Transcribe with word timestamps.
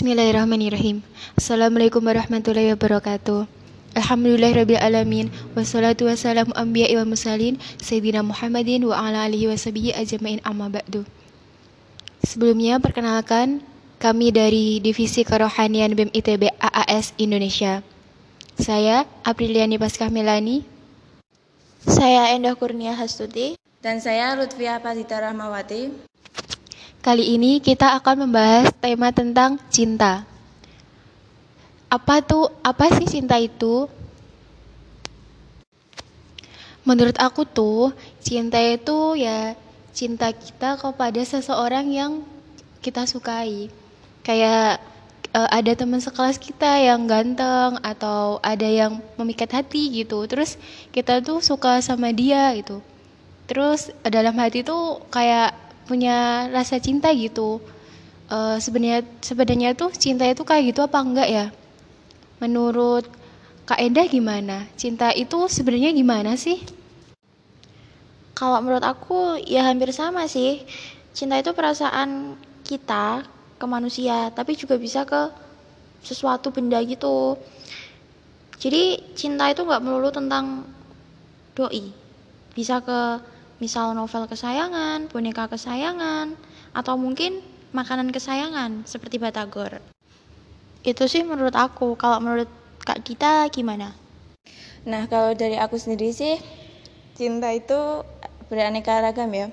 Bismillahirrahmanirrahim. 0.00 1.04
Assalamualaikum 1.36 2.00
warahmatullahi 2.00 2.72
wabarakatuh. 2.72 3.44
Alhamdulillahirrabbilalamin 4.00 5.28
Wassalatu 5.52 6.08
wassalamu 6.08 6.56
anbiya'i 6.56 6.96
wa 6.96 7.04
musalin 7.04 7.60
Sayyidina 7.76 8.24
Muhammadin 8.24 8.80
wa 8.88 8.96
ala 8.96 9.28
alihi 9.28 9.52
wa 9.52 9.60
sabihi 9.60 9.92
ajma'in 9.92 10.40
amma 10.40 10.72
ba'du. 10.72 11.04
Sebelumnya 12.24 12.80
perkenalkan 12.80 13.60
Kami 14.00 14.32
dari 14.32 14.80
Divisi 14.80 15.20
Kerohanian 15.20 15.92
BEM 15.92 16.08
ITB 16.16 16.48
AAS 16.48 17.12
Indonesia. 17.20 17.84
Saya 18.56 19.04
Apriliani 19.20 19.76
Paskah 19.76 20.08
Melani. 20.08 20.64
Saya 21.84 22.32
Endah 22.32 22.56
Kurnia 22.56 22.96
Hastuti. 22.96 23.60
Dan 23.84 24.00
saya 24.00 24.32
Lutfia 24.32 24.80
Patita 24.80 25.20
Rahmawati 25.20 26.08
Kali 27.00 27.32
ini 27.32 27.64
kita 27.64 27.96
akan 27.96 28.28
membahas 28.28 28.76
tema 28.76 29.08
tentang 29.08 29.56
cinta. 29.72 30.28
Apa 31.88 32.20
tuh 32.20 32.52
apa 32.60 32.92
sih 32.92 33.08
cinta 33.08 33.40
itu? 33.40 33.88
Menurut 36.84 37.16
aku 37.16 37.48
tuh 37.48 37.96
cinta 38.20 38.60
itu 38.60 39.16
ya 39.16 39.56
cinta 39.96 40.28
kita 40.28 40.76
kepada 40.76 41.24
seseorang 41.24 41.88
yang 41.88 42.12
kita 42.84 43.08
sukai. 43.08 43.72
Kayak 44.20 44.84
uh, 45.32 45.48
ada 45.48 45.72
teman 45.72 46.04
sekelas 46.04 46.36
kita 46.36 46.84
yang 46.84 47.08
ganteng 47.08 47.80
atau 47.80 48.44
ada 48.44 48.68
yang 48.68 49.00
memikat 49.16 49.48
hati 49.56 49.88
gitu. 50.04 50.28
Terus 50.28 50.60
kita 50.92 51.24
tuh 51.24 51.40
suka 51.40 51.80
sama 51.80 52.12
dia 52.12 52.52
gitu. 52.60 52.84
Terus 53.48 53.88
dalam 54.04 54.36
hati 54.36 54.60
tuh 54.60 55.00
kayak 55.08 55.56
punya 55.90 56.46
rasa 56.54 56.78
cinta 56.78 57.10
gitu 57.10 57.58
uh, 58.30 58.56
sebenarnya 58.62 59.02
sebenarnya 59.18 59.70
tuh 59.74 59.90
cinta 60.04 60.24
itu 60.30 60.42
kayak 60.46 60.70
gitu 60.70 60.80
apa 60.86 60.98
enggak 61.02 61.28
ya 61.28 61.46
Menurut 62.40 63.04
Kak 63.68 63.76
Endah 63.76 64.08
gimana? 64.08 64.64
Cinta 64.80 65.12
itu 65.12 65.44
sebenarnya 65.44 65.92
gimana 65.92 66.40
sih? 66.40 66.56
Kalau 68.32 68.56
menurut 68.64 68.80
aku 68.80 69.36
ya 69.44 69.68
hampir 69.68 69.92
sama 69.92 70.24
sih. 70.24 70.64
Cinta 71.12 71.36
itu 71.36 71.52
perasaan 71.52 72.40
kita 72.64 73.28
ke 73.60 73.66
manusia, 73.68 74.32
tapi 74.32 74.56
juga 74.56 74.80
bisa 74.80 75.04
ke 75.04 75.28
sesuatu 76.00 76.48
benda 76.48 76.80
gitu. 76.80 77.36
Jadi 78.56 79.12
cinta 79.12 79.52
itu 79.52 79.60
nggak 79.60 79.84
melulu 79.84 80.08
tentang 80.08 80.64
doi. 81.52 81.92
Bisa 82.56 82.80
ke 82.80 83.20
misal 83.60 83.92
novel 83.92 84.24
kesayangan, 84.24 85.12
boneka 85.12 85.46
kesayangan, 85.46 86.34
atau 86.72 86.96
mungkin 86.96 87.44
makanan 87.76 88.10
kesayangan 88.10 88.88
seperti 88.88 89.20
batagor. 89.20 89.84
Itu 90.80 91.06
sih 91.06 91.22
menurut 91.22 91.52
aku. 91.52 91.94
Kalau 92.00 92.18
menurut 92.24 92.48
Kak 92.80 93.04
Dita 93.04 93.44
gimana? 93.52 93.92
Nah, 94.88 95.04
kalau 95.12 95.36
dari 95.36 95.60
aku 95.60 95.76
sendiri 95.76 96.08
sih 96.10 96.40
cinta 97.12 97.52
itu 97.52 98.00
beraneka 98.48 99.04
ragam 99.04 99.28
ya. 99.30 99.52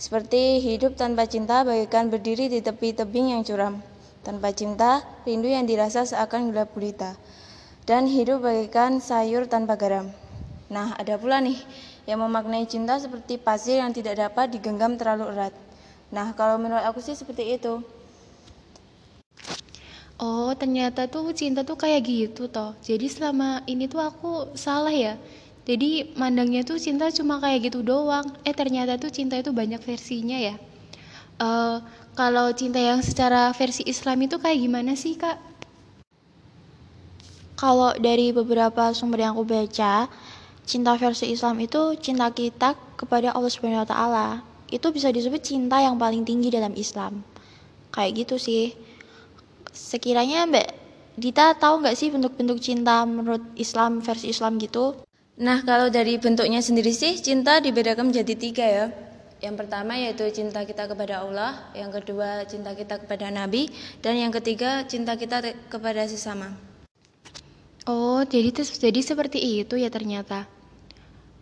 Seperti 0.00 0.58
hidup 0.64 0.96
tanpa 0.96 1.28
cinta 1.28 1.62
bagaikan 1.62 2.08
berdiri 2.08 2.48
di 2.48 2.64
tepi 2.64 2.96
tebing 2.96 3.36
yang 3.36 3.44
curam. 3.44 3.84
Tanpa 4.24 4.50
cinta, 4.56 5.04
rindu 5.28 5.46
yang 5.46 5.68
dirasa 5.68 6.08
seakan 6.08 6.50
gelap 6.50 6.72
gulita. 6.72 7.20
Dan 7.84 8.08
hidup 8.08 8.42
bagaikan 8.42 8.98
sayur 8.98 9.44
tanpa 9.44 9.76
garam. 9.76 10.10
Nah, 10.72 10.96
ada 10.96 11.20
pula 11.20 11.38
nih 11.44 11.60
yang 12.06 12.18
memaknai 12.22 12.66
cinta 12.66 12.98
seperti 12.98 13.38
pasir 13.38 13.78
yang 13.78 13.94
tidak 13.94 14.18
dapat 14.18 14.50
digenggam 14.50 14.98
terlalu 14.98 15.30
erat. 15.32 15.54
Nah, 16.12 16.34
kalau 16.36 16.60
menurut 16.60 16.84
aku 16.84 17.00
sih 17.00 17.16
seperti 17.16 17.56
itu. 17.56 17.80
Oh, 20.22 20.54
ternyata 20.54 21.10
tuh 21.10 21.34
cinta 21.34 21.66
tuh 21.66 21.74
kayak 21.74 22.06
gitu 22.06 22.46
toh. 22.46 22.78
Jadi 22.84 23.10
selama 23.10 23.66
ini 23.66 23.90
tuh 23.90 24.02
aku 24.02 24.54
salah 24.54 24.94
ya. 24.94 25.18
Jadi 25.62 26.14
mandangnya 26.18 26.66
tuh 26.66 26.78
cinta 26.78 27.10
cuma 27.10 27.42
kayak 27.42 27.70
gitu 27.70 27.82
doang. 27.82 28.26
Eh 28.46 28.54
ternyata 28.54 28.98
tuh 28.98 29.10
cinta 29.10 29.38
itu 29.38 29.50
banyak 29.50 29.82
versinya 29.82 30.38
ya. 30.38 30.54
Uh, 31.42 31.82
kalau 32.14 32.52
cinta 32.54 32.78
yang 32.78 33.02
secara 33.02 33.50
versi 33.56 33.82
Islam 33.88 34.26
itu 34.26 34.38
kayak 34.38 34.58
gimana 34.62 34.92
sih 34.94 35.18
kak? 35.18 35.40
Kalau 37.58 37.94
dari 37.94 38.34
beberapa 38.34 38.90
sumber 38.90 39.22
yang 39.22 39.38
aku 39.38 39.46
baca, 39.46 40.10
cinta 40.66 40.94
versi 40.96 41.30
Islam 41.30 41.58
itu 41.60 41.96
cinta 41.98 42.30
kita 42.30 42.74
kepada 42.98 43.34
Allah 43.34 43.50
Subhanahu 43.50 43.82
Wa 43.84 43.90
Taala. 43.90 44.26
Itu 44.72 44.88
bisa 44.94 45.12
disebut 45.12 45.42
cinta 45.44 45.82
yang 45.82 46.00
paling 46.00 46.24
tinggi 46.24 46.48
dalam 46.48 46.72
Islam. 46.78 47.20
Kayak 47.92 48.24
gitu 48.24 48.36
sih. 48.40 48.72
Sekiranya 49.72 50.48
Mbak 50.48 50.82
Dita 51.12 51.52
tahu 51.52 51.84
nggak 51.84 51.92
sih 51.92 52.08
bentuk-bentuk 52.08 52.56
cinta 52.56 53.04
menurut 53.04 53.44
Islam 53.60 54.00
versi 54.00 54.32
Islam 54.32 54.56
gitu? 54.56 55.04
Nah 55.36 55.60
kalau 55.60 55.92
dari 55.92 56.16
bentuknya 56.16 56.64
sendiri 56.64 56.88
sih 56.88 57.20
cinta 57.20 57.60
dibedakan 57.60 58.08
menjadi 58.08 58.32
tiga 58.32 58.64
ya. 58.64 58.86
Yang 59.44 59.54
pertama 59.60 59.92
yaitu 59.98 60.24
cinta 60.32 60.64
kita 60.64 60.88
kepada 60.88 61.20
Allah, 61.20 61.68
yang 61.76 61.92
kedua 61.92 62.48
cinta 62.48 62.72
kita 62.72 62.96
kepada 62.96 63.28
Nabi, 63.28 63.68
dan 64.00 64.16
yang 64.16 64.32
ketiga 64.32 64.88
cinta 64.88 65.18
kita 65.18 65.52
kepada 65.68 66.08
sesama. 66.08 66.71
Oh, 67.86 68.22
jadi 68.26 68.50
jadi 68.54 69.00
seperti 69.02 69.38
itu 69.62 69.74
ya 69.78 69.90
ternyata. 69.90 70.46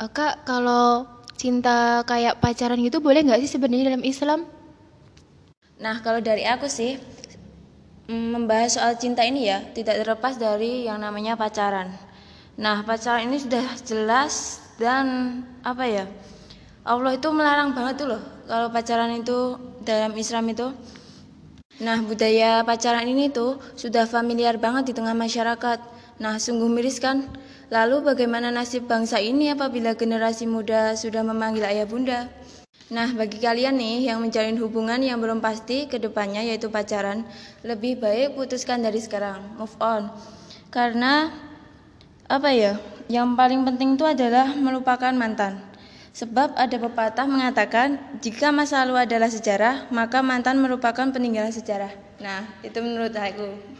Uh, 0.00 0.08
Kak, 0.12 0.44
kalau 0.48 1.08
cinta 1.40 2.04
kayak 2.10 2.40
pacaran 2.42 2.80
gitu 2.86 2.98
boleh 3.04 3.20
nggak 3.24 3.40
sih 3.44 3.50
sebenarnya 3.56 3.92
dalam 3.92 4.04
Islam? 4.04 4.40
Nah, 5.84 5.96
kalau 6.04 6.20
dari 6.20 6.44
aku 6.44 6.66
sih 6.68 6.92
Mm, 8.06 8.26
membahas 8.38 8.78
soal 8.78 8.92
cinta 9.02 9.22
ini 9.26 9.50
ya 9.50 9.58
tidak 9.74 9.98
terlepas 9.98 10.38
dari 10.38 10.86
yang 10.86 10.98
namanya 11.02 11.34
pacaran. 11.34 11.90
Nah, 12.64 12.86
pacaran 12.86 13.26
ini 13.26 13.38
sudah 13.42 13.66
jelas 13.82 14.34
dan 14.78 15.06
apa 15.66 15.84
ya? 15.90 16.04
Allah 16.86 17.12
itu 17.18 17.28
melarang 17.34 17.70
banget 17.76 17.94
tuh 18.02 18.08
loh 18.14 18.22
kalau 18.50 18.68
pacaran 18.76 19.12
itu 19.22 19.38
dalam 19.82 20.12
Islam 20.22 20.44
itu. 20.54 20.66
Nah, 21.86 21.98
budaya 22.08 22.64
pacaran 22.68 23.04
ini 23.12 23.24
tuh 23.38 23.60
sudah 23.82 24.04
familiar 24.08 24.56
banget 24.64 24.84
di 24.88 24.92
tengah 24.96 25.12
masyarakat. 25.24 25.78
Nah, 26.16 26.40
sungguh 26.40 26.72
miris 26.72 26.96
kan? 26.96 27.28
Lalu 27.68 28.00
bagaimana 28.00 28.48
nasib 28.48 28.88
bangsa 28.88 29.20
ini 29.20 29.52
apabila 29.52 29.92
generasi 29.92 30.48
muda 30.48 30.96
sudah 30.96 31.20
memanggil 31.20 31.68
ayah 31.68 31.84
bunda? 31.84 32.32
Nah, 32.88 33.10
bagi 33.12 33.42
kalian 33.42 33.76
nih 33.76 34.08
yang 34.08 34.22
menjalin 34.22 34.56
hubungan 34.62 35.02
yang 35.02 35.18
belum 35.18 35.42
pasti 35.42 35.84
ke 35.90 35.98
depannya 35.98 36.40
yaitu 36.40 36.72
pacaran, 36.72 37.26
lebih 37.66 37.98
baik 38.00 38.38
putuskan 38.38 38.80
dari 38.80 39.02
sekarang, 39.02 39.42
move 39.60 39.74
on. 39.82 40.08
Karena 40.72 41.34
apa 42.30 42.48
ya? 42.54 42.80
Yang 43.12 43.28
paling 43.36 43.60
penting 43.66 44.00
itu 44.00 44.06
adalah 44.06 44.54
melupakan 44.54 45.12
mantan. 45.12 45.60
Sebab 46.16 46.56
ada 46.56 46.76
pepatah 46.80 47.28
mengatakan, 47.28 48.00
jika 48.24 48.48
masa 48.48 48.80
lalu 48.88 49.04
adalah 49.04 49.28
sejarah, 49.28 49.92
maka 49.92 50.24
mantan 50.24 50.56
merupakan 50.64 51.12
peninggalan 51.12 51.52
sejarah. 51.52 51.92
Nah, 52.24 52.46
itu 52.64 52.80
menurut 52.80 53.12
aku. 53.12 53.75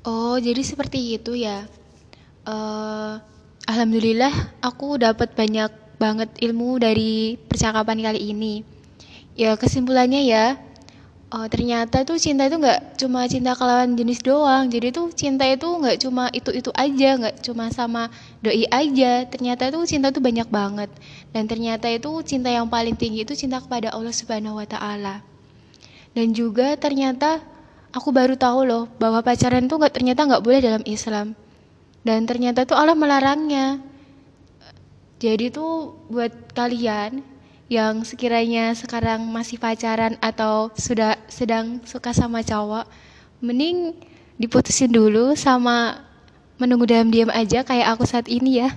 Oh, 0.00 0.40
jadi 0.40 0.64
seperti 0.64 1.20
itu 1.20 1.36
ya. 1.36 1.68
Uh, 2.48 3.20
Alhamdulillah, 3.68 4.32
aku 4.64 4.96
dapat 4.96 5.36
banyak 5.36 5.68
banget 6.00 6.32
ilmu 6.40 6.80
dari 6.80 7.36
percakapan 7.36 8.00
kali 8.00 8.32
ini. 8.32 8.64
Ya 9.36 9.52
kesimpulannya 9.60 10.24
ya, 10.24 10.56
uh, 11.28 11.44
ternyata 11.52 12.00
tuh 12.08 12.16
cinta 12.16 12.48
itu 12.48 12.56
nggak 12.56 12.96
cuma 12.96 13.28
cinta 13.28 13.52
kelawan 13.52 13.92
jenis 13.92 14.24
doang. 14.24 14.72
Jadi 14.72 14.88
tuh 14.88 15.12
cinta 15.12 15.44
itu 15.44 15.68
nggak 15.68 16.00
cuma 16.00 16.32
itu 16.32 16.48
itu 16.48 16.72
aja, 16.72 17.10
nggak 17.20 17.36
cuma 17.44 17.68
sama 17.68 18.08
doi 18.40 18.64
aja. 18.72 19.28
Ternyata 19.28 19.68
tuh 19.68 19.84
cinta 19.84 20.08
tuh 20.08 20.24
banyak 20.24 20.48
banget. 20.48 20.88
Dan 21.36 21.44
ternyata 21.44 21.92
itu 21.92 22.08
cinta 22.24 22.48
yang 22.48 22.72
paling 22.72 22.96
tinggi 22.96 23.28
itu 23.28 23.36
cinta 23.36 23.60
kepada 23.60 23.92
Allah 23.92 24.16
Subhanahu 24.16 24.64
Wa 24.64 24.66
Taala. 24.66 25.20
Dan 26.16 26.32
juga 26.32 26.72
ternyata 26.80 27.59
aku 27.90 28.14
baru 28.14 28.34
tahu 28.38 28.66
loh 28.66 28.84
bahwa 28.98 29.22
pacaran 29.22 29.66
tuh 29.66 29.78
nggak 29.78 29.94
ternyata 29.94 30.26
nggak 30.26 30.44
boleh 30.44 30.60
dalam 30.62 30.82
Islam. 30.86 31.34
Dan 32.00 32.24
ternyata 32.24 32.64
tuh 32.64 32.78
Allah 32.78 32.96
melarangnya. 32.96 33.82
Jadi 35.20 35.52
tuh 35.52 36.00
buat 36.08 36.32
kalian 36.56 37.20
yang 37.68 38.02
sekiranya 38.02 38.72
sekarang 38.72 39.22
masih 39.28 39.60
pacaran 39.60 40.16
atau 40.18 40.72
sudah 40.74 41.20
sedang 41.28 41.78
suka 41.84 42.10
sama 42.16 42.40
cowok, 42.40 42.88
mending 43.44 43.94
diputusin 44.40 44.90
dulu 44.90 45.36
sama 45.36 46.02
menunggu 46.56 46.88
dalam 46.88 47.12
diam 47.12 47.28
aja 47.28 47.60
kayak 47.60 47.94
aku 47.94 48.08
saat 48.08 48.26
ini 48.32 48.64
ya. 48.64 48.72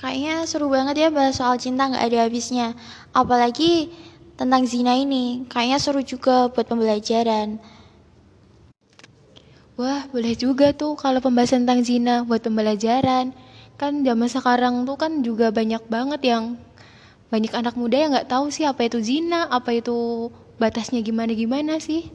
Kayaknya 0.00 0.44
seru 0.44 0.68
banget 0.68 1.00
ya 1.00 1.08
bahas 1.08 1.36
soal 1.36 1.56
cinta 1.60 1.88
nggak 1.88 2.04
ada 2.04 2.18
habisnya. 2.28 2.76
Apalagi 3.16 3.92
tentang 4.34 4.62
zina 4.66 4.98
ini, 4.98 5.46
kayaknya 5.46 5.78
seru 5.78 6.02
juga 6.02 6.50
buat 6.50 6.66
pembelajaran. 6.66 7.62
Wah, 9.74 10.06
boleh 10.10 10.38
juga 10.38 10.70
tuh 10.70 10.94
kalau 10.94 11.18
pembahasan 11.18 11.66
tentang 11.66 11.82
zina 11.82 12.14
buat 12.22 12.38
pembelajaran 12.42 13.34
kan 13.74 13.92
zaman 14.06 14.28
sekarang 14.30 14.74
tuh 14.86 14.94
kan 14.94 15.18
juga 15.26 15.50
banyak 15.50 15.82
banget 15.90 16.20
yang 16.22 16.54
banyak 17.26 17.50
anak 17.50 17.74
muda 17.74 17.98
yang 17.98 18.14
nggak 18.14 18.30
tahu 18.30 18.54
sih 18.54 18.62
apa 18.62 18.86
itu 18.86 19.02
zina, 19.02 19.50
apa 19.50 19.74
itu 19.74 20.30
batasnya 20.62 21.02
gimana 21.02 21.34
gimana 21.34 21.82
sih. 21.82 22.06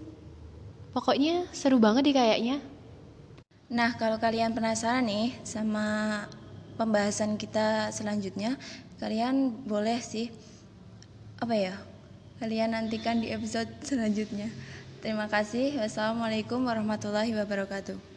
Pokoknya 0.95 1.51
seru 1.51 1.77
banget 1.83 2.07
deh 2.07 2.15
kayaknya. 2.15 2.63
Nah, 3.69 3.93
kalau 3.99 4.17
kalian 4.17 4.55
penasaran 4.55 5.05
nih 5.05 5.35
sama 5.45 6.25
pembahasan 6.79 7.35
kita 7.35 7.91
selanjutnya, 7.91 8.55
kalian 8.97 9.51
boleh 9.67 9.99
sih 9.99 10.31
apa 11.43 11.53
ya? 11.53 11.75
Kalian 12.39 12.71
nantikan 12.71 13.19
di 13.19 13.35
episode 13.35 13.67
selanjutnya. 13.83 14.47
Terima 15.03 15.27
kasih. 15.27 15.75
Wassalamualaikum 15.79 16.63
warahmatullahi 16.63 17.35
wabarakatuh. 17.35 18.08